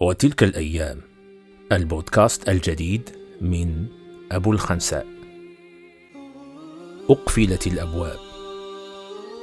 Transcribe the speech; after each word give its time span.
وتلك 0.00 0.42
الأيام 0.42 1.00
البودكاست 1.72 2.48
الجديد 2.48 3.10
من 3.40 3.86
أبو 4.32 4.52
الخنساء. 4.52 5.06
أقفلت 7.10 7.66
الأبواب 7.66 8.18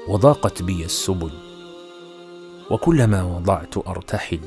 وضاقت 0.09 0.63
بي 0.63 0.85
السبل 0.85 1.31
وكلما 2.71 3.23
وضعت 3.23 3.87
أرتحل 3.87 4.39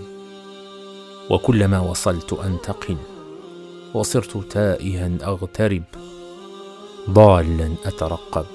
وكلما 1.31 1.81
وصلت 1.81 2.33
أنتقل 2.33 2.97
وصرت 3.95 4.53
تائها 4.53 5.11
أغترب 5.23 5.85
ضالا 7.11 7.75
أترقب. 7.85 8.47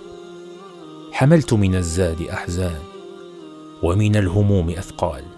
حملت 1.12 1.54
من 1.54 1.76
الزاد 1.76 2.22
أحزان 2.22 2.82
ومن 3.84 4.16
الهموم 4.16 4.70
أثقال. 4.70 5.33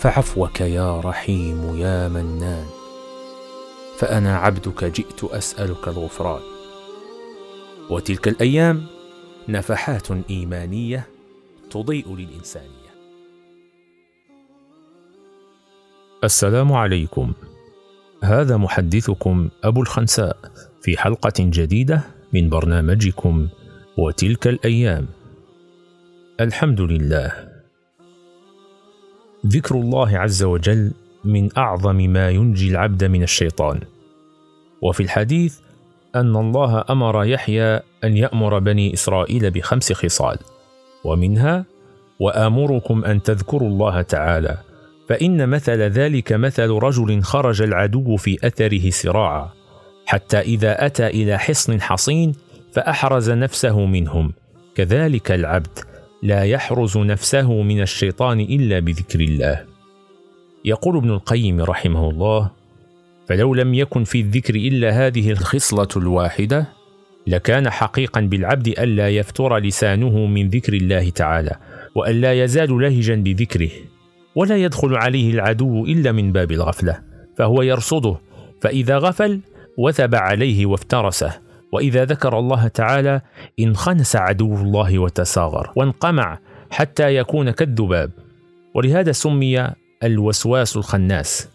فعفوك 0.00 0.60
يا 0.60 1.00
رحيم 1.00 1.76
يا 1.76 2.08
منان. 2.08 2.66
فأنا 3.96 4.36
عبدك 4.36 4.84
جئت 4.84 5.24
أسألك 5.24 5.88
الغفران. 5.88 6.40
وتلك 7.90 8.28
الأيام 8.28 8.86
نفحات 9.48 10.08
إيمانية 10.30 11.06
تضيء 11.70 12.16
للإنسانية. 12.16 12.90
السلام 16.24 16.72
عليكم. 16.72 17.32
هذا 18.24 18.56
محدثكم 18.56 19.48
أبو 19.64 19.82
الخنساء 19.82 20.36
في 20.82 20.96
حلقة 20.96 21.32
جديدة 21.38 22.02
من 22.32 22.48
برنامجكم 22.48 23.48
وتلك 23.98 24.46
الأيام. 24.46 25.06
الحمد 26.40 26.80
لله. 26.80 27.49
ذكر 29.46 29.74
الله 29.74 30.18
عز 30.18 30.42
وجل 30.42 30.92
من 31.24 31.48
أعظم 31.56 31.96
ما 31.96 32.30
ينجي 32.30 32.70
العبد 32.70 33.04
من 33.04 33.22
الشيطان. 33.22 33.80
وفي 34.82 35.02
الحديث 35.02 35.58
أن 36.16 36.36
الله 36.36 36.84
أمر 36.90 37.24
يحيى 37.24 37.80
أن 38.04 38.16
يأمر 38.16 38.58
بني 38.58 38.94
إسرائيل 38.94 39.50
بخمس 39.50 39.92
خصال 39.92 40.38
ومنها 41.04 41.64
وآمركم 42.20 43.04
أن 43.04 43.22
تذكروا 43.22 43.68
الله 43.68 44.02
تعالى 44.02 44.58
فإن 45.08 45.48
مثل 45.48 45.78
ذلك 45.78 46.32
مثل 46.32 46.68
رجل 46.68 47.22
خرج 47.22 47.62
العدو 47.62 48.16
في 48.16 48.38
أثره 48.44 48.90
سراعا 48.90 49.50
حتى 50.06 50.38
إذا 50.40 50.86
أتى 50.86 51.06
إلى 51.06 51.38
حصن 51.38 51.80
حصين 51.80 52.34
فأحرز 52.72 53.30
نفسه 53.30 53.86
منهم 53.86 54.32
كذلك 54.74 55.32
العبد. 55.32 55.78
لا 56.22 56.44
يحرز 56.44 56.98
نفسه 56.98 57.62
من 57.62 57.80
الشيطان 57.80 58.40
إلا 58.40 58.78
بذكر 58.78 59.20
الله. 59.20 59.64
يقول 60.64 60.96
ابن 60.96 61.10
القيم 61.10 61.60
رحمه 61.60 62.10
الله 62.10 62.50
فلو 63.28 63.54
لم 63.54 63.74
يكن 63.74 64.04
في 64.04 64.20
الذكر 64.20 64.54
إلا 64.54 64.90
هذه 64.90 65.30
الخصلة 65.30 65.88
الواحدة 65.96 66.66
لكان 67.26 67.70
حقيقا 67.70 68.20
بالعبد 68.20 68.68
ألا 68.68 69.08
يفتر 69.08 69.58
لسانه 69.58 70.26
من 70.26 70.48
ذكر 70.48 70.72
الله 70.72 71.10
تعالى 71.10 71.56
وألا 71.94 72.44
يزال 72.44 72.80
لهجا 72.80 73.14
بذكره 73.14 73.70
ولا 74.34 74.56
يدخل 74.56 74.96
عليه 74.96 75.30
العدو 75.30 75.84
إلا 75.84 76.12
من 76.12 76.32
باب 76.32 76.52
الغفلة 76.52 76.98
فهو 77.36 77.62
يرصده 77.62 78.16
فإذا 78.60 78.98
غفل 78.98 79.40
وثب 79.78 80.14
عليه 80.14 80.66
وافترسه 80.66 81.32
وإذا 81.72 82.04
ذكر 82.04 82.38
الله 82.38 82.68
تعالى 82.68 83.20
انخنس 83.60 84.16
عدو 84.16 84.54
الله 84.54 84.98
وتساغر 84.98 85.70
وانقمع 85.76 86.38
حتى 86.70 87.16
يكون 87.16 87.50
كالذباب. 87.50 88.10
ولهذا 88.74 89.12
سمي 89.12 89.70
الوسواس 90.04 90.76
الخناس 90.76 91.48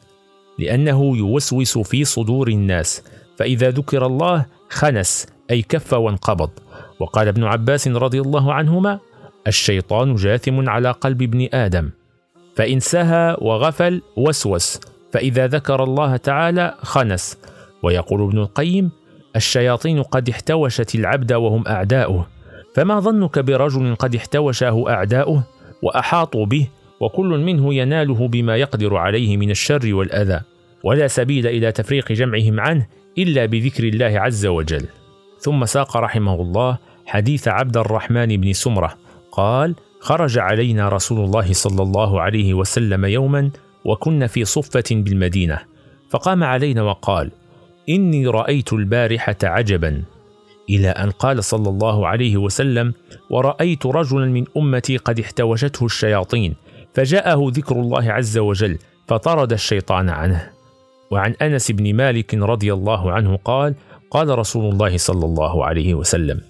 لأنه 0.60 1.18
يوسوس 1.18 1.78
في 1.78 2.06
صدور 2.06 2.48
الناس. 2.48 3.04
فإذا 3.38 3.70
ذكر 3.70 4.06
الله 4.06 4.46
خنس 4.70 5.28
أي 5.52 5.62
كف 5.62 5.94
وانقبض. 5.94 6.50
وقال 7.00 7.28
ابن 7.28 7.44
عباس 7.44 7.88
رضي 7.88 8.22
الله 8.22 8.54
عنهما 8.54 9.00
الشيطان 9.48 10.16
جاثم 10.16 10.70
على 10.70 10.92
قلب 10.92 11.22
ابن 11.22 11.48
آدم. 11.54 11.90
فإن 12.56 12.80
سهى 12.80 13.38
وغفل 13.42 14.02
وسوس. 14.18 14.80
فإذا 15.14 15.48
ذكر 15.48 15.84
الله 15.84 16.18
تعالى 16.18 16.76
خنس. 16.82 17.38
ويقول 17.84 18.22
ابن 18.22 18.38
القيم 18.38 18.92
الشياطين 19.36 20.04
قد 20.04 20.30
احتوشت 20.30 20.96
العبد 20.96 21.34
وهم 21.34 21.68
أعداؤه. 21.68 22.28
فما 22.76 23.00
ظنك 23.00 23.40
برجل 23.40 23.96
قد 23.96 24.16
احتوشه 24.16 24.84
أعداؤه 24.90 25.44
وأحاطوا 25.84 26.46
به 26.46 26.68
وكل 27.00 27.28
منه 27.28 27.74
يناله 27.74 28.28
بما 28.28 28.56
يقدر 28.56 28.96
عليه 28.98 29.38
من 29.38 29.52
الشر 29.52 29.94
والأذى. 29.94 30.42
ولا 30.84 31.08
سبيل 31.08 31.48
إلى 31.48 31.72
تفريق 31.72 32.12
جمعهم 32.12 32.60
عنه 32.60 32.88
إلا 33.18 33.46
بذكر 33.46 33.84
الله 33.84 34.20
عز 34.20 34.46
وجل. 34.46 34.86
ثم 35.40 35.66
ساق 35.66 35.98
رحمه 35.98 36.36
الله 36.36 36.78
حديث 37.06 37.48
عبد 37.48 37.78
الرحمن 37.78 38.42
بن 38.42 38.54
سمرة. 38.54 38.96
قال 39.32 39.76
خرج 40.00 40.38
علينا 40.38 40.90
رسول 40.90 41.26
الله 41.26 41.54
صلى 41.54 41.84
الله 41.84 42.22
عليه 42.22 42.54
وسلم 42.54 43.06
يوما 43.06 43.52
وكنا 43.86 44.28
في 44.28 44.46
صفة 44.46 44.84
بالمدينة. 44.92 45.60
فقام 46.10 46.44
علينا 46.44 46.82
وقال 46.82 47.32
إني 47.90 48.28
رأيت 48.28 48.74
البارحة 48.74 49.36
عجبا. 49.44 50.04
إلى 50.70 50.90
أن 50.90 51.12
قال 51.12 51.44
صلى 51.44 51.70
الله 51.70 52.08
عليه 52.08 52.38
وسلم 52.38 52.94
ورأيت 53.30 53.86
رجلا 53.86 54.26
من 54.26 54.46
أمتي 54.58 54.98
قد 54.98 55.20
احتوشته 55.20 55.86
الشياطين 55.86 56.56
فجاءه 56.94 57.52
ذكر 57.54 57.76
الله 57.76 58.12
عز 58.12 58.38
وجل 58.38 58.78
فطرد 59.08 59.54
الشيطان 59.54 60.10
عنه. 60.10 60.50
وعن 61.12 61.34
أنس 61.42 61.72
بن 61.72 61.94
مالك 61.94 62.34
رضي 62.34 62.74
الله 62.74 63.12
عنه 63.12 63.36
قال 63.36 63.76
قال 64.12 64.40
رسول 64.40 64.74
الله 64.74 64.98
صلى 64.98 65.26
الله 65.26 65.66
عليه 65.66 65.94
وسلم 65.94 66.42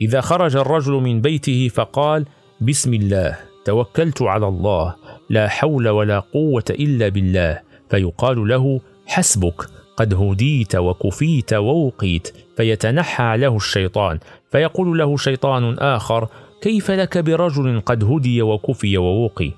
إذا 0.00 0.20
خرج 0.20 0.56
الرجل 0.56 0.92
من 0.92 1.20
بيته 1.20 1.68
فقال 1.74 2.26
بسم 2.60 2.94
الله 2.94 3.38
توكلت 3.64 4.22
على 4.22 4.48
الله 4.48 4.94
لا 5.30 5.48
حول 5.48 5.88
ولا 5.88 6.18
قوة 6.18 6.64
إلا 6.70 7.08
بالله. 7.08 7.60
فيقال 7.90 8.48
له 8.48 8.80
حسبك. 9.06 9.66
قد 9.96 10.14
هديت 10.14 10.76
وكفيت 10.76 11.54
ووقيت 11.54 12.28
فيتنحى 12.56 13.36
له 13.36 13.56
الشيطان 13.56 14.18
فيقول 14.50 14.98
له 14.98 15.16
شيطان 15.16 15.78
آخر 15.78 16.28
كيف 16.62 16.90
لك 16.90 17.18
برجل 17.18 17.80
قد 17.80 18.04
هدي 18.04 18.42
وكفي 18.42 18.98
ووقي؟ 18.98 19.52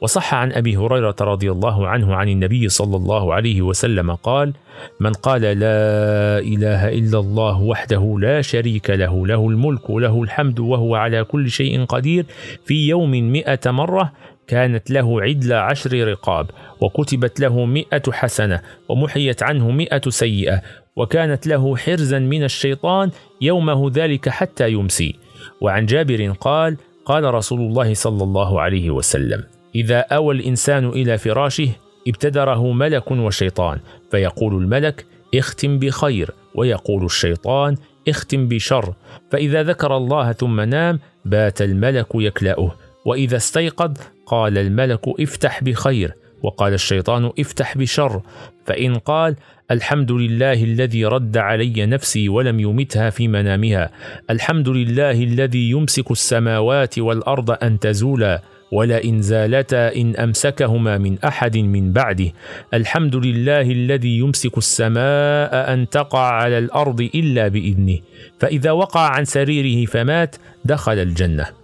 وصح 0.00 0.34
عن 0.34 0.52
أبي 0.52 0.76
هريرة 0.76 1.16
رضي 1.20 1.52
الله 1.52 1.88
عنه 1.88 2.14
عن 2.14 2.28
النبي 2.28 2.68
صلى 2.68 2.96
الله 2.96 3.34
عليه 3.34 3.62
وسلم 3.62 4.14
قال 4.14 4.52
من 5.00 5.12
قال 5.12 5.40
لا 5.40 6.38
إله 6.38 6.88
إلا 6.88 7.18
الله 7.18 7.62
وحده 7.62 8.16
لا 8.20 8.42
شريك 8.42 8.90
له 8.90 9.26
له 9.26 9.48
الملك 9.48 9.90
وله 9.90 10.22
الحمد 10.22 10.58
وهو 10.60 10.94
على 10.94 11.24
كل 11.24 11.50
شيء 11.50 11.84
قدير 11.84 12.26
في 12.64 12.88
يوم 12.88 13.10
مئة 13.10 13.70
مرة 13.70 14.12
كانت 14.48 14.90
له 14.90 15.22
عدل 15.22 15.52
عشر 15.52 16.08
رقاب 16.08 16.50
وكتبت 16.80 17.40
له 17.40 17.64
مئة 17.64 18.12
حسنة 18.12 18.60
ومحيت 18.88 19.42
عنه 19.42 19.70
مئة 19.70 20.10
سيئة 20.10 20.62
وكانت 20.96 21.46
له 21.46 21.76
حرزا 21.76 22.18
من 22.18 22.44
الشيطان 22.44 23.10
يومه 23.40 23.90
ذلك 23.94 24.28
حتى 24.28 24.70
يمسي. 24.70 25.14
وعن 25.60 25.86
جابر 25.86 26.32
قال 26.40 26.76
قال 27.04 27.34
رسول 27.34 27.60
الله 27.60 27.94
صلى 27.94 28.24
الله 28.24 28.60
عليه 28.60 28.90
وسلم 28.90 29.44
إذا 29.74 29.98
أوى 30.00 30.34
الإنسان 30.34 30.88
إلى 30.88 31.18
فراشه 31.18 31.68
ابتدره 32.08 32.72
ملك 32.72 33.10
وشيطان 33.10 33.78
فيقول 34.10 34.62
الملك 34.62 35.06
اختم 35.34 35.78
بخير 35.78 36.30
ويقول 36.54 37.04
الشيطان 37.04 37.76
اختم 38.08 38.48
بشر 38.48 38.94
فإذا 39.30 39.62
ذكر 39.62 39.96
الله 39.96 40.32
ثم 40.32 40.60
نام 40.60 41.00
بات 41.24 41.62
الملك 41.62 42.06
يكلأه 42.14 42.74
وإذا 43.04 43.36
استيقظ 43.36 43.92
قال 44.28 44.58
الملك 44.58 45.00
افتح 45.20 45.64
بخير 45.64 46.14
وقال 46.42 46.74
الشيطان 46.74 47.30
افتح 47.38 47.78
بشر 47.78 48.20
فإن 48.66 48.94
قال 48.94 49.36
الحمد 49.70 50.12
لله 50.12 50.64
الذي 50.64 51.04
رد 51.04 51.36
علي 51.36 51.86
نفسي 51.86 52.28
ولم 52.28 52.60
يمتها 52.60 53.10
في 53.10 53.28
منامها 53.28 53.90
الحمد 54.30 54.68
لله 54.68 55.10
الذي 55.10 55.70
يمسك 55.70 56.10
السماوات 56.10 56.98
والأرض 56.98 57.50
أن 57.50 57.78
تزولا 57.78 58.42
ولئن 58.72 59.22
زالتا 59.22 59.96
إن 59.96 60.16
أمسكهما 60.16 60.98
من 60.98 61.18
أحد 61.24 61.56
من 61.56 61.92
بعده 61.92 62.32
الحمد 62.74 63.16
لله 63.16 63.60
الذي 63.60 64.18
يمسك 64.18 64.58
السماء 64.58 65.72
أن 65.72 65.88
تقع 65.88 66.32
على 66.32 66.58
الأرض 66.58 67.00
إلا 67.00 67.48
بإذنه 67.48 67.98
فإذا 68.38 68.70
وقع 68.70 69.00
عن 69.00 69.24
سريره 69.24 69.86
فمات 69.86 70.36
دخل 70.64 70.98
الجنة. 70.98 71.57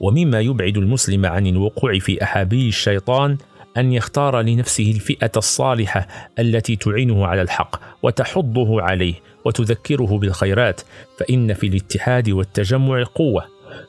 ومما 0.00 0.40
يبعد 0.40 0.76
المسلم 0.76 1.26
عن 1.26 1.46
الوقوع 1.46 1.98
في 1.98 2.22
أحابي 2.22 2.68
الشيطان 2.68 3.36
أن 3.76 3.92
يختار 3.92 4.40
لنفسه 4.40 4.90
الفئة 4.90 5.30
الصالحة 5.36 6.08
التي 6.38 6.76
تعينه 6.76 7.26
على 7.26 7.42
الحق 7.42 7.76
وتحضه 8.02 8.82
عليه 8.82 9.14
وتذكره 9.44 10.18
بالخيرات 10.18 10.80
فإن 11.18 11.54
في 11.54 11.66
الاتحاد 11.66 12.30
والتجمع 12.30 13.02
قوة. 13.02 13.44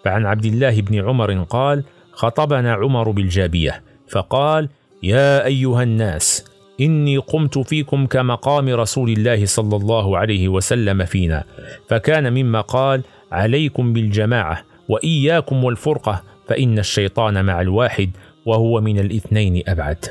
فعن 0.06 0.26
عبد 0.26 0.46
الله 0.46 0.82
بن 0.82 1.08
عمر 1.08 1.44
قال: 1.44 1.84
خطبنا 2.12 2.74
عمر 2.74 3.12
بالجابية 3.12 3.84
فقال 4.10 4.70
يا 5.04 5.46
أيها 5.46 5.84
الناس 5.84 6.46
إني 6.82 7.18
قمت 7.18 7.58
فيكم 7.58 8.06
كمقام 8.06 8.70
رسول 8.70 9.10
الله 9.10 9.46
صلى 9.46 9.76
الله 9.76 10.18
عليه 10.18 10.48
وسلم 10.48 11.06
فينا. 11.06 11.44
فكان 11.90 12.34
مما 12.34 12.62
قال 12.62 13.02
عليكم 13.32 13.94
بالجماعة. 13.94 14.69
وإياكم 14.90 15.64
والفرقة 15.64 16.24
فإن 16.48 16.80
الشيطان 16.80 17.46
مع 17.46 17.62
الواحد 17.62 18.12
وهو 18.46 18.82
من 18.82 19.00
الاثنين 19.00 19.64
أبعد. 19.68 20.06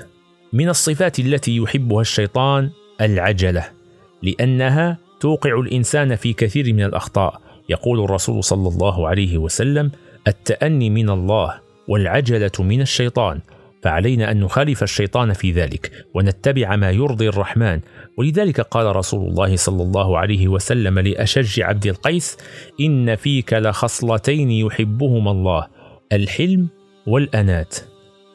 من 0.52 0.69
الصفات 0.69 1.19
التي 1.19 1.56
يحبها 1.56 2.00
الشيطان 2.00 2.70
العجلة 3.00 3.64
لأنها 4.22 4.98
توقع 5.20 5.60
الإنسان 5.60 6.16
في 6.16 6.32
كثير 6.32 6.75
من 6.75 6.82
الأخطاء. 6.82 7.40
يقول 7.69 8.04
الرسول 8.04 8.44
صلى 8.44 8.69
الله 8.69 9.08
عليه 9.08 9.38
وسلم 9.38 9.90
التأني 10.28 10.90
من 10.90 11.10
الله 11.10 11.54
والعجلة 11.88 12.50
من 12.58 12.80
الشيطان. 12.80 13.40
فعلينا 13.82 14.30
أن 14.30 14.40
نخالف 14.40 14.82
الشيطان 14.82 15.32
في 15.32 15.52
ذلك 15.52 16.06
ونتبع 16.14 16.76
ما 16.76 16.90
يرضي 16.90 17.28
الرحمن. 17.28 17.80
ولذلك 18.16 18.60
قال 18.60 18.96
رسول 18.96 19.28
الله 19.28 19.56
صلى 19.56 19.82
الله 19.82 20.19
عليه 20.19 20.48
وسلم 20.48 20.98
لأشج 20.98 21.60
عبد 21.60 21.86
القيس 21.86 22.36
إن 22.80 23.16
فيك 23.16 23.52
لخصلتين 23.52 24.50
يحبهما 24.50 25.30
الله 25.30 25.66
الحلم 26.12 26.69
والأنات. 27.06 27.76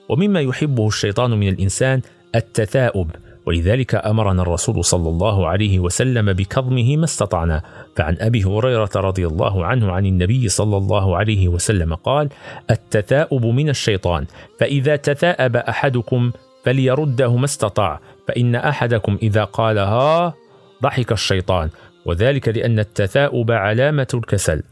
ومما 0.10 0.42
يحبه 0.42 0.88
الشيطان 0.88 1.32
من 1.32 1.48
الإنسان 1.48 2.02
التثاؤب. 2.36 3.12
ولذلك 3.46 3.96
أمرنا 3.96 4.42
الرسول 4.42 4.86
صلى 4.86 5.10
الله 5.10 5.48
عليه 5.48 5.80
وسلم 5.80 6.34
بكظمه 6.34 6.98
ما 6.98 7.04
استطعنا. 7.04 7.62
فعن 7.96 8.18
أبي 8.20 8.44
هريرة 8.44 8.90
رضي 8.96 9.28
الله 9.28 9.66
عنه 9.66 9.92
عن 9.92 10.06
النبي 10.06 10.50
صلى 10.50 10.78
الله 10.78 11.18
عليه 11.18 11.48
وسلم 11.48 11.94
قال 11.94 12.30
التثاؤب 12.72 13.46
من 13.46 13.70
الشيطان 13.70 14.26
فإذا 14.60 14.96
تثاءب 14.96 15.56
أحدكم 15.56 16.32
فليرده 16.64 17.36
ما 17.36 17.46
استطاع 17.46 18.00
فإن 18.28 18.56
أحدكم 18.56 19.18
إذا 19.24 19.44
قال 19.44 19.78
ها 19.78 20.34
ضحك 20.84 21.12
الشيطان 21.12 21.70
وذلك 22.06 22.48
لأن 22.48 22.80
التثاؤب 22.80 23.52
علامة 23.52 24.08
الكسل 24.14 24.64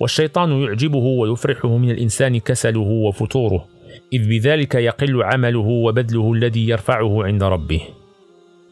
والشيطان 0.00 0.62
يعجبه 0.62 0.98
ويفرحه 0.98 1.76
من 1.76 1.90
الإنسان 1.90 2.40
كسله 2.40 2.80
وفتوره 2.80 3.66
إذ 4.12 4.28
بذلك 4.28 4.74
يقل 4.74 5.22
عمله 5.22 5.58
وبذله 5.58 6.32
الذي 6.32 6.68
يرفعه 6.68 7.24
عند 7.24 7.42
ربه. 7.42 7.80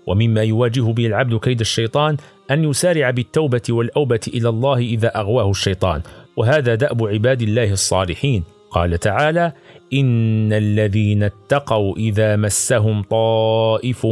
ومما 0.08 0.42
يواجه 0.42 0.92
به 0.92 1.06
العبد 1.06 1.38
كيد 1.38 1.60
الشيطان 1.60 2.16
أن 2.50 2.64
يسارع 2.64 3.10
بالتوبة 3.10 3.62
والأوبة 3.70 4.20
إلى 4.28 4.48
الله 4.48 4.78
إذا 4.78 5.08
أغواه 5.08 5.50
الشيطان. 5.50 6.02
وهذا 6.36 6.74
دأب 6.74 7.06
عباد 7.06 7.42
الله 7.42 7.72
الصالحين. 7.72 8.44
قال 8.70 8.98
تعالى 8.98 9.52
إن 9.92 10.52
الذين 10.52 11.22
اتقوا 11.22 11.96
إذا 11.96 12.36
مسهم 12.36 13.02
طائف 13.02 14.06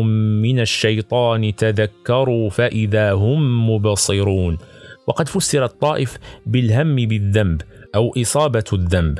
من 0.44 0.60
الشيطان 0.60 1.56
تذكروا 1.56 2.50
فإذا 2.50 3.12
هم 3.12 3.70
مبصرون. 3.70 4.58
وقد 5.06 5.28
فسر 5.28 5.64
الطائف 5.64 6.18
بالهم 6.46 6.96
بالذنب 6.96 7.62
أو 7.94 8.12
إصابة 8.18 8.64
الذنب. 8.72 9.18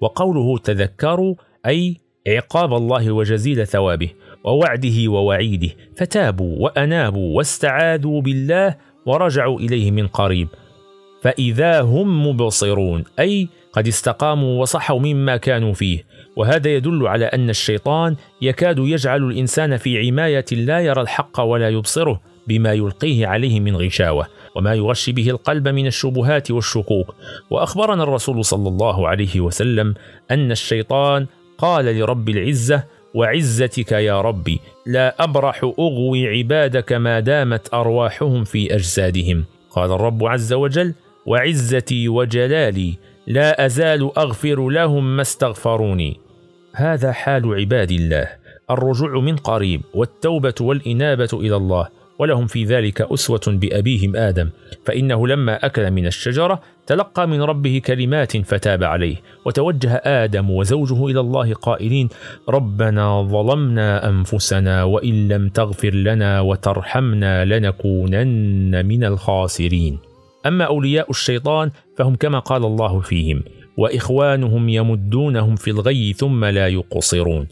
وقوله 0.00 0.58
تذكروا 0.58 1.34
أي 1.66 1.96
عقاب 2.28 2.74
الله 2.74 3.12
وجزيل 3.12 3.66
ثوابه. 3.66 4.10
ووعده 4.46 5.08
ووعيده 5.08 5.70
فتابوا 5.96 6.56
وأنابوا 6.58 7.36
واستعاذوا 7.36 8.20
بالله 8.20 8.76
ورجعوا 9.06 9.60
إليه 9.60 9.90
من 9.90 10.06
قريب. 10.06 10.48
فإذا 11.22 11.80
هم 11.80 12.28
مبصرون 12.28 13.04
أي 13.18 13.48
قد 13.72 13.86
استقاموا 13.88 14.60
وصحوا 14.62 15.00
مما 15.00 15.36
كانوا 15.36 15.72
فيه. 15.72 16.04
وهذا 16.36 16.74
يدل 16.74 17.06
على 17.06 17.24
أن 17.24 17.50
الشيطان 17.50 18.16
يكاد 18.42 18.78
يجعل 18.78 19.22
الإنسان 19.22 19.76
في 19.76 20.06
عماية 20.06 20.44
لا 20.52 20.80
يرى 20.80 21.02
الحق 21.02 21.40
ولا 21.40 21.68
يبصره 21.68 22.20
بما 22.48 22.72
يلقيه 22.72 23.26
عليه 23.26 23.60
من 23.60 23.76
غشاوة 23.76 24.26
وما 24.56 24.74
يغشي 24.74 25.12
به 25.12 25.30
القلب 25.30 25.68
من 25.68 25.86
الشبهات 25.86 26.50
والشكوك 26.50 27.14
وأخبرنا 27.50 28.02
الرسول 28.02 28.44
صلى 28.44 28.68
الله 28.68 29.08
عليه 29.08 29.40
وسلم 29.40 29.94
أن 30.30 30.50
الشيطان 30.50 31.26
قال 31.58 31.84
لرب 31.98 32.28
العزة 32.28 32.84
وعزتك 33.16 33.92
يا 33.92 34.20
ربي 34.20 34.60
لا 34.86 35.24
أبرح 35.24 35.64
أغوي 35.78 36.28
عبادك 36.28 36.92
ما 36.92 37.20
دامت 37.20 37.74
أرواحهم 37.74 38.44
في 38.44 38.74
أجسادهم. 38.74 39.44
قال 39.70 39.92
الرب 39.92 40.24
عز 40.24 40.52
وجل 40.52 40.94
وعزتي 41.26 42.08
وجلالي 42.08 42.94
لا 43.26 43.66
أزال 43.66 44.18
أغفر 44.18 44.68
لهم 44.68 45.16
ما 45.16 45.22
استغفروني. 45.22 46.20
هذا 46.72 47.12
حال 47.12 47.54
عباد 47.54 47.90
الله 47.90 48.28
الرجوع 48.70 49.20
من 49.20 49.36
قريب 49.36 49.80
والتوبة 49.94 50.54
والإنابة 50.60 51.28
إلى 51.32 51.56
الله. 51.56 51.88
ولهم 52.18 52.46
في 52.46 52.64
ذلك 52.64 53.00
أسوة 53.00 53.40
بأبيهم 53.46 54.16
آدم 54.16 54.50
فإنه 54.84 55.26
لما 55.26 55.66
أكل 55.66 55.90
من 55.90 56.06
الشجرة 56.06 56.60
تلقى 56.86 57.28
من 57.28 57.42
ربه 57.42 57.80
كلمات 57.86 58.36
فتاب 58.36 58.84
عليه 58.84 59.16
وتوجه 59.44 60.02
آدم 60.04 60.50
وزوجه 60.50 61.06
إلى 61.06 61.20
الله 61.20 61.54
قائلين 61.54 62.08
ربنا 62.48 63.22
ظلمنا 63.22 64.08
أنفسنا 64.08 64.84
وإن 64.84 65.28
لم 65.28 65.48
تغفر 65.48 65.94
لنا 65.94 66.40
وترحمنا 66.40 67.44
لنكونن 67.44 68.86
من 68.86 69.04
الخاسرين. 69.04 69.98
أما 70.46 70.64
أولياء 70.64 71.10
الشيطان 71.10 71.70
فهم 71.98 72.14
كما 72.14 72.38
قال 72.38 72.64
الله 72.64 73.00
فيهم 73.00 73.42
وإخوانهم 73.76 74.68
يمدونهم 74.68 75.56
في 75.56 75.70
الغي 75.70 76.12
ثم 76.12 76.44
لا 76.44 76.68
يقصرون. 76.68 77.46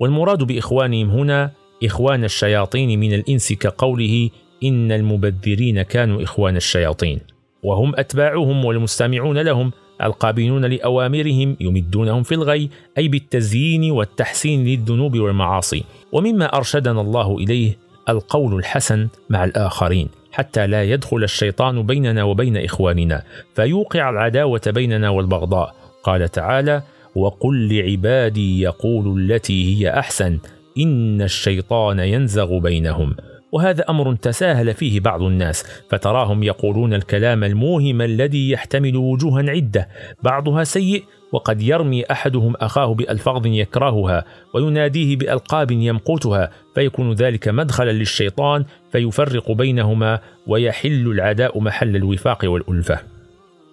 والمراد 0.00 0.42
بإخوانهم 0.42 1.10
هنا 1.10 1.50
إخوان 1.84 2.24
الشياطين 2.24 3.00
من 3.00 3.14
الإنس 3.14 3.52
كقوله 3.52 4.30
إن 4.64 4.92
المبذرين 4.92 5.82
كانوا 5.82 6.22
إخوان 6.22 6.56
الشياطين. 6.56 7.20
وهم 7.62 7.92
أتباعهم 7.96 8.64
والمستمعون 8.64 9.38
لهم 9.38 9.72
القابلون 10.02 10.64
لأوامرهم 10.64 11.56
يمدونهم 11.60 12.22
في 12.22 12.34
الغي 12.34 12.70
أي 12.98 13.08
بالتزيين 13.08 13.90
والتحسين 13.90 14.64
للذنوب 14.64 15.18
والمعاصي. 15.18 15.84
ومما 16.12 16.44
أرشدنا 16.44 17.00
الله 17.00 17.38
إليه 17.38 17.78
القول 18.08 18.54
الحسن 18.54 19.08
مع 19.30 19.44
الآخرين 19.44 20.08
حتى 20.32 20.66
لا 20.66 20.84
يدخل 20.84 21.24
الشيطان 21.24 21.82
بيننا 21.82 22.24
وبين 22.24 22.56
إخواننا 22.56 23.22
فيوقع 23.54 24.10
العداوة 24.10 24.62
بيننا 24.66 25.10
والبغضاء. 25.10 25.74
قال 26.04 26.28
تعالى 26.28 26.82
وقل 27.14 27.74
لعبادي 27.74 28.60
يقول 28.60 29.20
التي 29.20 29.76
هي 29.76 29.98
أحسن 29.98 30.38
إن 30.80 31.22
الشيطان 31.22 31.98
ينزغ 31.98 32.58
بينهم. 32.58 33.16
وهذا 33.52 33.84
أمر 33.88 34.14
تساهل 34.14 34.74
فيه 34.74 35.00
بعض 35.00 35.22
الناس 35.22 35.64
فتراهم 35.90 36.42
يقولون 36.42 36.94
الكلام 36.94 37.44
الموهم 37.44 38.02
الذي 38.02 38.50
يحتمل 38.50 38.96
وجوها 38.96 39.50
عدة. 39.50 39.88
بعضها 40.22 40.64
سيء 40.64 41.04
وقد 41.32 41.62
يرمي 41.62 42.04
أحدهم 42.10 42.54
أخاه 42.56 42.94
بألفاظ 42.94 43.46
يكرهها 43.46 44.24
ويناديه 44.54 45.16
بألقاب 45.16 45.70
يمقتها 45.70 46.50
فيكون 46.74 47.12
ذلك 47.12 47.48
مدخلا 47.48 47.90
للشيطان 47.92 48.64
فيفرق 48.92 49.52
بينهما 49.52 50.20
ويحل 50.46 51.10
العداء 51.10 51.60
محل 51.60 51.96
الوفاق 51.96 52.38
والألفة. 52.44 52.98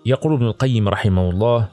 يقول 0.05 0.33
ابن 0.33 0.45
القيم 0.45 0.89
رحمه 0.89 1.29
الله 1.29 1.67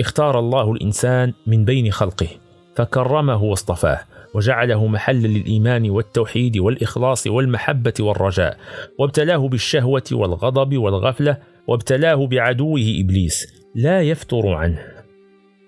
اختار 0.00 0.38
الله 0.38 0.72
الإنسان 0.72 1.32
من 1.46 1.64
بين 1.64 1.92
خلقه 1.92 2.28
فكرمه 2.76 3.42
واصطفاه 3.42 4.00
وجعله 4.34 4.86
محلا 4.86 5.26
للإيمان 5.26 5.90
والتوحيد 5.90 6.58
والإخلاص 6.58 7.26
والمحبة 7.26 7.94
والرجاء 8.00 8.56
وابتلاه 8.98 9.48
بالشهوة 9.48 10.02
والغضب 10.12 10.76
والغفلة 10.78 11.38
وابتلاه 11.66 12.26
بعدوه 12.26 12.80
إبليس 13.00 13.46
لا 13.74 14.02
يفتر 14.02 14.48
عنه. 14.48 14.78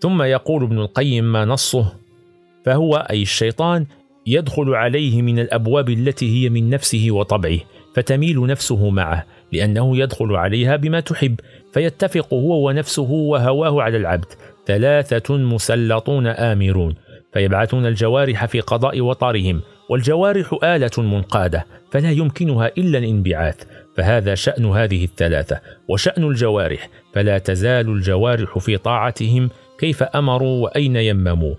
ثم 0.00 0.22
يقول 0.22 0.62
ابن 0.62 0.78
القيم 0.78 1.32
ما 1.32 1.44
نصه؟ 1.44 1.92
فهو 2.64 2.96
أي 3.10 3.22
الشيطان 3.22 3.86
يدخل 4.26 4.74
عليه 4.74 5.22
من 5.22 5.38
الأبواب 5.38 5.88
التي 5.88 6.44
هي 6.44 6.48
من 6.48 6.70
نفسه 6.70 7.06
وطبعه 7.10 7.58
فتميل 7.94 8.46
نفسه 8.46 8.90
معه 8.90 9.26
لأنه 9.52 9.96
يدخل 9.98 10.36
عليها 10.36 10.76
بما 10.76 11.00
تحب 11.00 11.40
فيتفق 11.72 12.34
هو 12.34 12.68
ونفسه 12.68 13.10
وهواه 13.10 13.82
على 13.82 13.96
العبد 13.96 14.26
ثلاثة 14.66 15.36
مسلطون 15.36 16.26
آمرون. 16.26 16.94
فيبعثون 17.36 17.86
الجوارح 17.86 18.46
في 18.46 18.60
قضاء 18.60 19.00
وطرهم 19.00 19.60
والجوارح 19.88 20.58
آلة 20.64 20.90
منقادة 20.98 21.66
فلا 21.90 22.10
يمكنها 22.10 22.70
إلا 22.78 22.98
الانبعاث 22.98 23.64
فهذا 23.96 24.34
شأن 24.34 24.66
هذه 24.66 25.04
الثلاثة 25.04 25.60
وشأن 25.88 26.24
الجوارح 26.24 26.88
فلا 27.14 27.38
تزال 27.38 27.88
الجوارح 27.88 28.58
في 28.58 28.76
طاعتهم 28.76 29.50
كيف 29.78 30.02
أمروا 30.02 30.64
وأين 30.64 30.96
يمموا. 30.96 31.54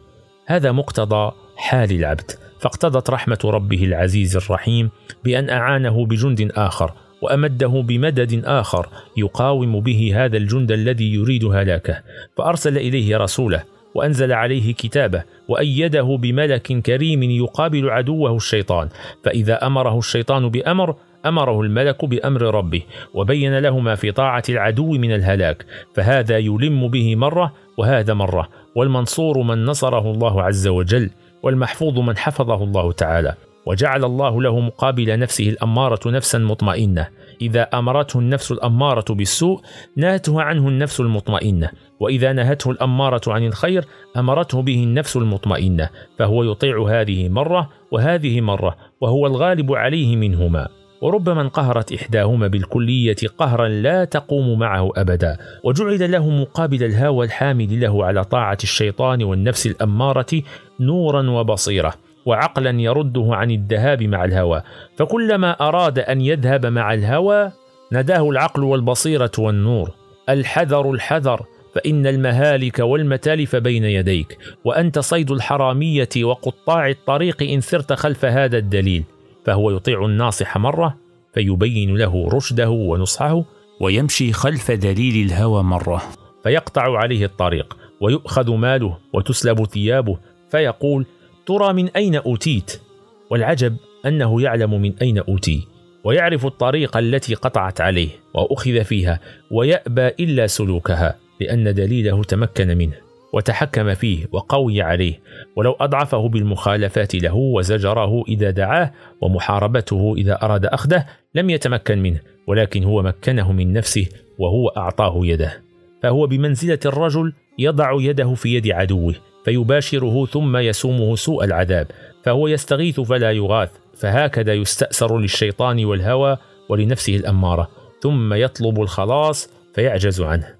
هذا 0.46 0.72
مقتضى 0.72 1.31
حال 1.57 1.91
العبد 1.91 2.31
فاقتضت 2.60 3.10
رحمة 3.10 3.39
ربه 3.46 3.84
العزيز 3.84 4.36
الرحيم 4.36 4.89
بأن 5.24 5.50
أعانه 5.50 6.05
بجند 6.05 6.51
آخر 6.55 6.91
وأمده 7.22 7.84
بمدد 7.88 8.46
آخر 8.46 8.89
يقاوم 9.17 9.79
به 9.79 10.12
هذا 10.15 10.38
الجند 10.38 10.72
الذي 10.72 11.13
يريد 11.13 11.46
هلاكه 11.46 12.03
فأرسل 12.38 12.77
إليه 12.77 13.17
رسوله 13.17 13.76
وأنزل 13.96 14.34
عليه 14.34 14.74
كتابه 14.74 15.24
وأيده 15.48 16.17
بملك 16.22 16.62
كريم 16.62 17.24
يقابل 17.24 17.89
عدوه 17.89 18.36
الشيطان. 18.36 18.89
فإذا 19.24 19.67
أمره 19.67 19.98
الشيطان 19.98 20.50
بأمر 20.50 20.96
أمره 21.25 21.62
الملك 21.62 22.06
بأمر 22.06 22.41
ربه 22.41 22.82
وبين 23.13 23.60
له 23.60 23.79
ما 23.79 23.96
في 23.96 24.12
طاعة 24.12 24.44
العدو 24.50 24.91
من 24.91 25.13
الهلاك. 25.13 25.65
فهذا 25.94 26.38
يلم 26.38 26.88
به 26.88 27.15
مرة 27.15 27.53
وهذا 27.77 28.13
مرة 28.13 28.50
والمنصور 28.75 29.41
من 29.41 29.65
نصره 29.65 30.12
الله 30.12 30.44
عز 30.44 30.67
وجل 30.67 31.10
والمحفوظ 31.44 32.00
من 32.00 32.17
حفظه 32.17 32.63
الله 32.63 32.91
تعالى. 32.91 33.34
وجعل 33.67 34.05
الله 34.05 34.41
له 34.41 34.59
مقابل 34.59 35.19
نفسه 35.19 35.50
الأمارة 35.50 36.09
نفسا 36.09 36.38
مطمئنة. 36.38 37.07
إذا 37.41 37.62
أمرته 37.62 38.19
النفس 38.19 38.51
الأمارة 38.51 39.13
بالسوء 39.13 39.62
نهته 39.97 40.41
عنه 40.41 40.67
النفس 40.67 41.00
المطمئنة. 41.00 41.69
وإذا 42.00 42.33
نهته 42.33 42.71
الأمارة 42.71 43.21
عن 43.27 43.45
الخير 43.45 43.86
أمرته 44.17 44.62
به 44.62 44.83
النفس 44.83 45.17
المطمئنة. 45.17 45.89
فهو 46.19 46.43
يطيع 46.43 46.88
هذه 46.89 47.29
مرة 47.29 47.69
وهذه 47.91 48.41
مرة 48.41 48.75
وهو 49.01 49.27
الغالب 49.27 49.74
عليه 49.74 50.15
منهما. 50.15 50.67
وربما 51.01 51.41
انقهرت 51.41 51.93
إحداهما 51.93 52.47
بالكلية 52.47 53.15
قهرا 53.38 53.67
لا 53.67 54.05
تقوم 54.05 54.59
معه 54.59 54.91
أبدا. 54.95 55.38
وجعل 55.63 56.12
له 56.12 56.29
مقابل 56.29 56.83
الهوى 56.83 57.25
الحامل 57.25 57.81
له 57.81 58.05
على 58.05 58.24
طاعة 58.24 58.57
الشيطان 58.63 59.24
والنفس 59.24 59.67
الأمارة 59.67 60.41
نورا 60.79 61.29
وبصيرة 61.29 61.93
وعقلا 62.27 62.81
يرده 62.81 63.27
عن 63.29 63.51
الذهاب 63.51 64.03
مع 64.03 64.25
الهوى. 64.25 64.62
فكلما 64.98 65.51
أراد 65.51 66.00
أن 66.00 66.22
يذهب 66.22 66.65
مع 66.65 66.93
الهوى 66.93 67.51
نداه 67.91 68.29
العقل 68.29 68.63
والبصيرة 68.63 69.31
والنور. 69.38 69.91
الحذر 70.29 70.91
الحذر 70.91 71.41
فإن 71.75 72.07
المهالك 72.07 72.79
والمتالف 72.79 73.55
بين 73.55 73.84
يديك. 73.84 74.38
وأنت 74.65 75.00
صيد 75.00 75.31
الحرامية 75.31 76.10
وقطاع 76.24 76.89
الطريق 76.89 77.43
إن 77.43 77.62
سرت 77.62 77.93
خلف 77.93 78.25
هذا 78.25 78.57
الدليل. 78.57 79.03
فهو 79.46 79.72
يطيع 79.72 80.05
الناصح 80.05 80.57
مرة 80.57 80.98
فيبين 81.34 81.98
له 81.98 82.29
رشده 82.34 82.69
ونصحه 82.69 83.43
ويمشي 83.81 84.34
خلف 84.34 84.72
دليل 84.72 85.25
الهوى 85.25 85.63
مرة. 85.63 86.01
فيقطع 86.43 86.98
عليه 86.98 87.25
الطريق 87.25 87.77
ويؤخذ 88.01 88.51
ماله 88.55 88.98
وتسلب 89.13 89.65
ثيابه. 89.65 90.17
فيقول 90.51 91.05
ترى 91.47 91.73
من 91.73 91.89
أين 91.89 92.15
أوتيت؟ 92.15 92.81
والعجب 93.29 93.77
أنه 94.05 94.41
يعلم 94.41 94.81
من 94.81 94.93
أين 95.01 95.17
أوتي 95.17 95.67
ويعرف 96.03 96.45
الطريق 96.45 96.97
التي 96.97 97.33
قطعت 97.33 97.81
عليه 97.81 98.09
وأخذ 98.33 98.83
فيها 98.83 99.19
ويأبى 99.51 100.07
إلا 100.07 100.47
سلوكها 100.47 101.15
لأن 101.41 101.73
دليله 101.73 102.23
تمكن 102.23 102.77
منه 102.77 102.95
وتحكم 103.33 103.93
فيه 103.93 104.25
وقوي 104.31 104.81
عليه 104.81 105.19
ولو 105.55 105.71
أضعفه 105.79 106.29
بالمخالفات 106.29 107.15
له 107.15 107.35
وزجره 107.35 108.23
إذا 108.27 108.49
دعاه 108.49 108.91
ومحاربته 109.21 110.13
إذا 110.17 110.43
أراد 110.43 110.65
أخذه 110.65 111.05
لم 111.35 111.49
يتمكن 111.49 111.99
منه 111.99 112.19
ولكن 112.47 112.83
هو 112.83 113.01
مكنه 113.01 113.51
من 113.51 113.73
نفسه 113.73 114.05
وهو 114.39 114.67
أعطاه 114.67 115.19
يده. 115.23 115.61
فهو 116.03 116.27
بمنزلة 116.27 116.79
الرجل 116.85 117.33
يضع 117.57 117.97
يده 117.99 118.33
في 118.33 118.55
يد 118.55 118.71
عدوه 118.71 119.15
فيباشره 119.45 120.25
ثم 120.25 120.57
يسومه 120.57 121.15
سوء 121.15 121.43
العذاب 121.43 121.87
فهو 122.23 122.47
يستغيث 122.47 122.99
فلا 122.99 123.31
يغاث 123.31 123.69
فهكذا 123.97 124.53
يستأسر 124.53 125.17
للشيطان 125.17 125.85
والهوى 125.85 126.37
ولنفسه 126.69 127.15
الأمارة 127.15 127.69
ثم 128.01 128.33
يطلب 128.33 128.81
الخلاص 128.81 129.49
فيعجز 129.75 130.21
عنه. 130.21 130.55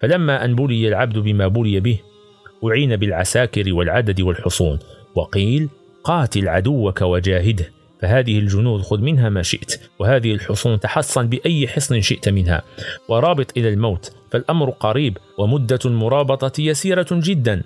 فلما 0.00 0.44
أن 0.44 0.54
بلي 0.54 0.88
العبد 0.88 1.18
بما 1.18 1.48
بلي 1.48 1.80
به 1.80 2.00
أعين 2.64 2.96
بالعساكر 2.96 3.72
والعدد 3.74 4.20
والحصون 4.20 4.78
وقيل 5.14 5.68
قاتل 6.04 6.48
عدوك 6.48 7.02
وجاهده. 7.02 7.64
فهذه 8.02 8.38
الجنود 8.38 8.80
خذ 8.82 9.00
منها 9.00 9.28
ما 9.28 9.42
شئت 9.42 9.80
وهذه 9.98 10.34
الحصون 10.34 10.80
تحصن 10.80 11.26
بأي 11.26 11.68
حصن 11.68 12.00
شئت 12.00 12.28
منها. 12.28 12.62
ورابط 13.08 13.56
إلى 13.56 13.68
الموت 13.68 14.12
فالأمر 14.30 14.70
قريب 14.70 15.18
ومدة 15.38 15.78
المرابطة 15.84 16.60
يسيرة 16.60 17.06
جدا. 17.10 17.62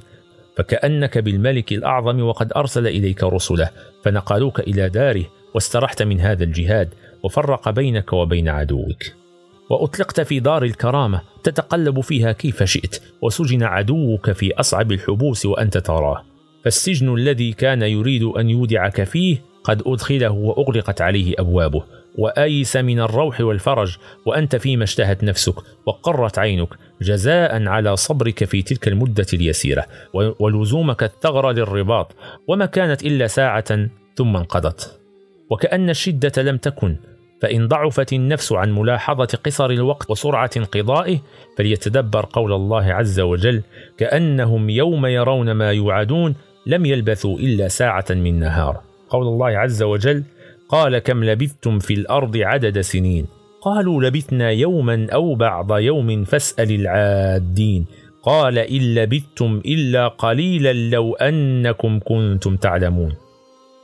فكأنك 0.57 1.19
بالملك 1.19 1.73
الأعظم 1.73 2.21
وقد 2.21 2.53
أرسل 2.57 2.87
إليك 2.87 3.25
رسله 3.25 3.71
فنقلوك 4.05 4.61
إلى 4.61 4.89
داره 4.89 5.25
واسترحت 5.55 6.03
من 6.03 6.21
هذا 6.21 6.45
الجهاد 6.45 6.95
وفرق 7.23 7.71
بينك 7.71 8.13
وبين 8.13 8.49
عدوك. 8.49 9.03
وأطلقت 9.71 10.21
في 10.21 10.41
دار 10.41 10.65
الكرامة 10.65 11.21
تتقلب 11.43 12.01
فيها 12.01 12.33
كيف 12.33 12.63
شئت 12.63 13.03
وسجن 13.23 13.63
عدوك 13.63 14.31
في 14.31 14.55
أصعب 14.55 14.93
الحبوس 14.93 15.47
وأنت 15.47 15.79
تراه. 15.79 16.25
فالسجن 16.65 17.15
الذي 17.15 17.53
كان 17.53 17.83
يريد 17.83 18.23
أن 18.23 18.51
يودعك 18.51 19.05
فيه 19.05 19.46
قد 19.67 19.83
أدخله 19.87 20.31
وأغلقت 20.31 21.01
عليه 21.01 21.35
أبوابه. 21.39 21.83
وأيس 22.19 22.77
من 22.77 23.01
الروح 23.01 23.41
والفرج 23.41 23.97
وأنت 24.27 24.57
فيما 24.57 24.85
اشتهت 24.85 25.25
نفسك 25.25 25.55
وقرت 25.87 26.39
عينك 26.39 26.69
جزاء 27.03 27.69
على 27.69 27.97
صبرك 27.97 28.45
في 28.45 28.63
تلك 28.63 28.89
المدة 28.89 29.27
اليسيرة. 29.33 29.87
ولزومك 30.13 31.03
الثغر 31.03 31.51
للرباط 31.51 32.15
وما 32.49 32.67
كانت 32.67 33.03
إلا 33.03 33.27
ساعة 33.27 33.89
ثم 34.17 34.37
انقضت. 34.37 35.01
وكأن 35.51 35.91
الشدة 35.91 36.43
لم 36.43 36.57
تكن 36.57 36.97
فإن 37.43 37.69
ضعفت 37.69 38.13
النفس 38.13 38.53
عن 38.53 38.73
ملاحظة 38.73 39.39
قصر 39.45 39.71
الوقت 39.71 40.11
وسرعة 40.11 40.51
انقضائه 40.57 41.19
فليتدبر 41.59 42.27
قول 42.33 42.53
الله 42.53 42.85
عز 42.85 43.21
وجل 43.21 43.63
كأنهم 43.99 44.71
يوم 44.71 45.07
يرون 45.07 45.53
ما 45.53 45.73
يوعدون 45.73 46.35
لم 46.67 46.87
يلبثوا 46.87 47.39
إلا 47.39 47.69
ساعة 47.69 48.05
من 48.11 48.39
نهار. 48.39 48.81
قول 49.11 49.27
الله 49.27 49.47
عز 49.47 49.83
وجل 49.83 50.23
قال 50.69 50.99
كم 50.99 51.25
لبثتم 51.25 51.79
في 51.79 51.95
الأرض 51.95 52.37
عدد 52.37 52.81
سنين؟ 52.81 53.27
قالوا 53.63 54.03
لبثنا 54.03 54.51
يوما 54.51 55.07
أو 55.13 55.35
بعض 55.35 55.79
يوم 55.79 56.25
فاسأل 56.25 56.73
العادين. 56.73 57.87
قال 58.23 58.59
إن 58.59 58.95
لبثتم 58.95 59.61
إلا 59.67 60.09
قليلا 60.09 60.73
لو 60.73 61.15
أنكم 61.15 61.99
كنتم 61.99 62.57
تعلمون. 62.57 63.15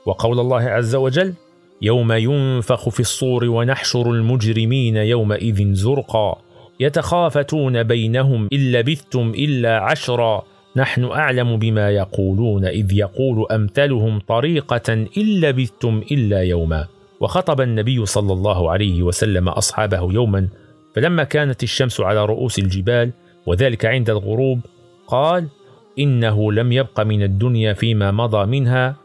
وقول 0.07 0.41
الله 0.41 0.63
عز 0.63 0.95
وجل 0.95 1.35
يوم 1.83 2.13
ينفخ 2.13 2.89
في 2.89 3.01
الصور 3.01 3.45
ونحشر 3.45 4.11
المجرمين 4.11 4.97
يومئذ 4.97 5.75
زرقا 5.75 6.39
يتخافتون 6.81 7.83
بينهم 7.83 8.49
إن 8.53 8.73
لبثتم 8.73 9.33
إلا 9.35 9.79
عشرا. 9.79 10.43
نحن 10.77 11.05
أعلم 11.05 11.57
بما 11.57 11.91
يقولون 11.91 12.65
إذ 12.65 12.93
يقول 12.93 13.47
أمثلهم 13.51 14.19
طريقة 14.19 14.93
إن 14.93 15.41
لبثتم 15.41 16.03
إلا 16.11 16.43
يوما. 16.43 16.87
وخطب 17.21 17.61
النبي 17.61 18.07
صلى 18.07 18.33
الله 18.33 18.71
عليه 18.71 19.03
وسلم 19.03 19.49
أصحابه 19.49 20.13
يوما 20.13 20.49
فلما 20.95 21.25
كانت 21.25 21.63
الشمس 21.63 22.01
على 22.01 22.25
رؤوس 22.25 22.59
الجبال 22.59 23.11
وذلك 23.47 23.85
عند 23.85 24.11
الغروب 24.11 24.61
قال 25.07 25.49
إنه 25.99 26.53
لم 26.53 26.73
يبق 26.73 27.01
من 27.01 27.23
الدنيا 27.23 27.73
فيما 27.73 28.11
مضى 28.11 28.47
منها 28.47 28.97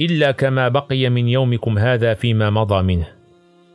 إلا 0.00 0.30
كما 0.30 0.68
بقي 0.68 1.08
من 1.08 1.28
يومكم 1.28 1.78
هذا 1.78 2.14
فيما 2.14 2.50
مضى 2.50 2.82
منه. 2.82 3.08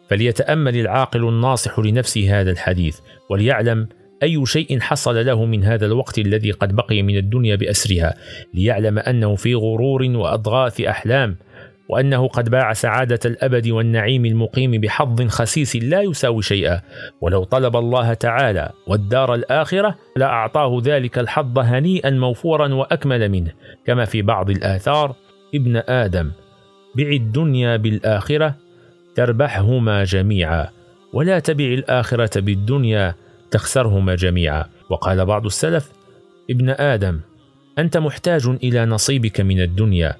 فليتأمل 0.09 0.77
العاقل 0.77 1.27
الناصح 1.27 1.79
لنفسه 1.79 2.41
هذا 2.41 2.51
الحديث 2.51 2.99
وليعلم 3.29 3.87
أي 4.23 4.45
شيء 4.45 4.79
حصل 4.79 5.25
له 5.25 5.45
من 5.45 5.63
هذا 5.63 5.85
الوقت 5.85 6.19
الذي 6.19 6.51
قد 6.51 6.75
بقي 6.75 7.01
من 7.01 7.17
الدنيا 7.17 7.55
بأسرها 7.55 8.13
ليعلم 8.53 8.99
أنه 8.99 9.35
في 9.35 9.55
غرور 9.55 10.03
وأضغاث 10.03 10.81
أحلام 10.81 11.35
وأنه 11.89 12.27
قد 12.27 12.49
باع 12.49 12.73
سعادة 12.73 13.19
الأبد 13.25 13.69
والنعيم 13.69 14.25
المقيم 14.25 14.71
بحظ 14.71 15.27
خسيس 15.27 15.75
لا 15.75 16.01
يساوي 16.01 16.41
شيئا. 16.41 16.81
ولو 17.21 17.43
طلب 17.43 17.75
الله 17.75 18.13
تعالى 18.13 18.71
والدار 18.87 19.33
الآخرة 19.33 19.95
لأعطاه 20.15 20.81
ذلك 20.83 21.19
الحظ 21.19 21.59
هنيئا 21.59 22.09
موفورا 22.09 22.73
وأكمل 22.73 23.29
منه 23.29 23.51
كما 23.85 24.05
في 24.05 24.21
بعض 24.21 24.49
الآثار 24.49 25.15
ابن 25.55 25.77
آدم 25.77 26.31
بع 26.95 27.09
الدنيا 27.09 27.77
بالآخرة 27.77 28.55
تربحهما 29.15 30.03
جميعا 30.03 30.67
ولا 31.13 31.39
تبع 31.39 31.65
الآخرة 31.65 32.39
بالدنيا 32.39 33.15
تخسرهما 33.53 34.15
جميعا. 34.15 34.65
وقال 34.89 35.25
بعض 35.25 35.45
السلف 35.45 35.91
ابن 36.49 36.69
آدم 36.69 37.19
أنت 37.77 37.97
محتاج 37.97 38.45
إلى 38.63 38.85
نصيبك 38.85 39.41
من 39.41 39.61
الدنيا 39.61 40.15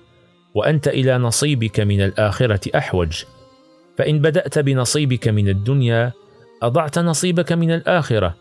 وأنت 0.55 0.87
إلى 0.87 1.17
نصيبك 1.17 1.79
من 1.79 2.01
الآخرة 2.01 2.77
أحوج. 2.77 3.23
فإن 3.97 4.19
بدأت 4.19 4.59
بنصيبك 4.59 5.27
من 5.27 5.49
الدنيا 5.49 6.11
أضعت 6.61 6.99
نصيبك 6.99 7.51
من 7.51 7.71
الآخرة 7.71 8.35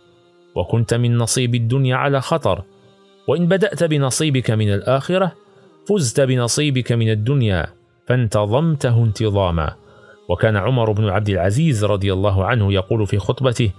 وكنت 0.54 0.94
من 0.94 1.18
نصيب 1.18 1.54
الدنيا 1.54 1.96
على 1.96 2.20
خطر. 2.20 2.62
وإن 3.28 3.46
بدأت 3.46 3.84
بنصيبك 3.84 4.50
من 4.50 4.74
الآخرة 4.74 5.32
فزت 5.88 6.20
بنصيبك 6.20 6.92
من 6.92 7.10
الدنيا 7.10 7.66
فانتظمته 8.06 9.04
انتظاما. 9.04 9.74
وكان 10.28 10.56
عمر 10.56 10.92
بن 10.92 11.08
عبد 11.08 11.28
العزيز 11.28 11.84
رضي 11.84 12.12
الله 12.12 12.44
عنه 12.44 12.72
يقول 12.72 13.06
في 13.06 13.18
خطبته 13.18 13.70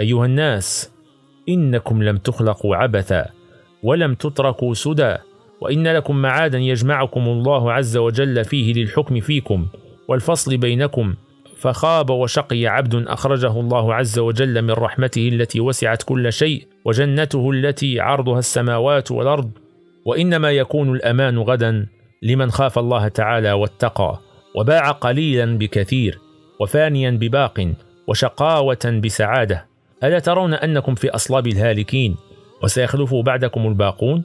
أيها 0.00 0.26
الناس 0.26 0.92
إنكم 1.48 2.02
لم 2.02 2.16
تخلقوا 2.16 2.76
عبثا 2.76 3.26
ولم 3.82 4.14
تتركوا 4.14 4.74
سدى 4.74 5.16
وإن 5.60 5.88
لكم 5.88 6.16
معادا 6.16 6.58
يجمعكم 6.58 7.28
الله 7.28 7.72
عز 7.72 7.96
وجل 7.96 8.44
فيه 8.44 8.72
للحكم 8.72 9.20
فيكم 9.20 9.66
والفصل 10.08 10.56
بينكم 10.56 11.14
فخاب 11.56 12.10
وشقي 12.10 12.66
عبد 12.66 12.94
أخرجه 12.94 13.60
الله 13.60 13.94
عز 13.94 14.18
وجل 14.18 14.62
من 14.62 14.70
رحمته 14.70 15.28
التي 15.28 15.60
وسعت 15.60 16.02
كل 16.02 16.32
شيء 16.32 16.66
وجنته 16.84 17.50
التي 17.50 18.00
عرضها 18.00 18.38
السماوات 18.38 19.10
والأرض 19.10 19.50
وإنما 20.04 20.50
يكون 20.50 20.94
الأمان 20.94 21.38
غدا 21.38 21.86
لمن 22.22 22.50
خاف 22.50 22.78
الله 22.78 23.08
تعالى 23.08 23.52
واتقى 23.52 24.20
وباع 24.56 24.90
قليلا 24.90 25.58
بكثير 25.58 26.18
وفانيا 26.60 27.10
بباق 27.10 27.72
وشقاوة 28.08 29.00
بسعادة. 29.04 29.73
ألا 30.02 30.18
ترون 30.18 30.54
أنكم 30.54 30.94
في 30.94 31.10
أصلاب 31.10 31.46
الهالكين 31.46 32.16
وسيخلف 32.62 33.14
بعدكم 33.14 33.66
الباقون؟ 33.66 34.24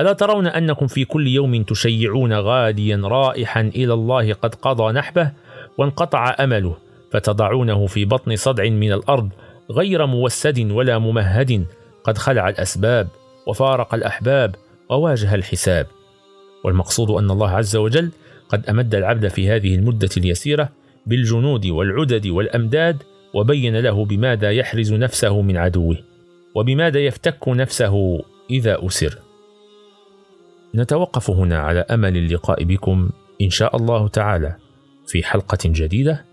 ألا 0.00 0.12
ترون 0.12 0.46
أنكم 0.46 0.86
في 0.86 1.04
كل 1.04 1.26
يوم 1.26 1.62
تشيعون 1.62 2.32
غاديا 2.32 3.00
رائحا 3.04 3.60
إلى 3.60 3.92
الله 3.94 4.32
قد 4.32 4.54
قضى 4.54 4.92
نحبه 4.92 5.32
وانقطع 5.78 6.36
أمله 6.40 6.76
فتضعونه 7.12 7.86
في 7.86 8.04
بطن 8.04 8.36
صدع 8.36 8.68
من 8.68 8.92
الأرض 8.92 9.28
غير 9.70 10.06
موسد 10.06 10.70
ولا 10.70 10.98
ممهد 10.98 11.66
قد 12.04 12.18
خلع 12.18 12.48
الأسباب 12.48 13.08
وفارق 13.46 13.94
الأحباب 13.94 14.54
وواجه 14.90 15.34
الحساب. 15.34 15.86
والمقصود 16.64 17.10
أن 17.10 17.30
الله 17.30 17.50
عز 17.50 17.76
وجل 17.76 18.10
قد 18.48 18.66
أمد 18.68 18.94
العبد 18.94 19.28
في 19.28 19.50
هذه 19.50 19.74
المدة 19.74 20.10
اليسيرة 20.16 20.68
بالجنود 21.06 21.66
والعدد 21.66 22.26
والأمداد 22.26 23.02
وبين 23.36 23.76
له 23.76 24.04
بماذا 24.04 24.50
يحرز 24.50 24.92
نفسه 24.92 25.42
من 25.42 25.56
عدوه 25.56 25.96
وبماذا 26.54 27.00
يفتك 27.00 27.48
نفسه 27.48 28.24
إذا 28.50 28.86
أسر. 28.86 29.18
نتوقف 30.74 31.30
هنا 31.30 31.58
على 31.58 31.80
أمل 31.80 32.16
اللقاء 32.16 32.64
بكم 32.64 33.10
إن 33.42 33.50
شاء 33.50 33.76
الله 33.76 34.08
تعالى 34.08 34.56
في 35.06 35.22
حلقة 35.22 35.58
جديدة 35.64 36.24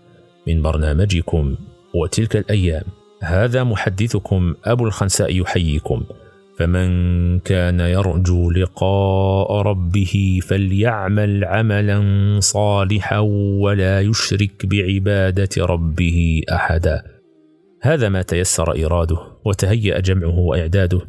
من 0.46 0.62
برنامجكم 0.62 1.56
وتلك 1.94 2.36
الأيام. 2.36 2.84
هذا 3.22 3.64
محدثكم 3.64 4.54
أبو 4.64 4.84
الخنساء 4.86 5.40
يحييكم. 5.40 6.04
فمن 6.58 7.38
كان 7.38 7.80
يرجو 7.80 8.50
لقاء 8.50 9.52
ربه 9.52 10.38
فليعمل 10.48 11.44
عملا 11.44 12.00
صالحا 12.40 13.18
ولا 13.60 14.00
يشرك 14.00 14.66
بعبادة 14.66 15.48
ربه 15.58 16.42
أحدا. 16.52 17.02
هذا 17.82 18.08
ما 18.08 18.22
تيسر 18.22 18.86
إراده 18.86 19.18
وتهيأ 19.44 20.00
جمعه 20.00 20.38
وإعداده. 20.38 21.00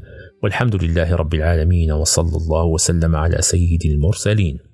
والحمد 0.43 0.83
لله 0.83 1.15
رب 1.15 1.33
العالمين 1.33 1.91
وصلى 1.91 2.37
الله 2.37 2.63
وسلم 2.63 3.15
على 3.15 3.37
سيد 3.41 3.85
المرسلين. 3.85 4.64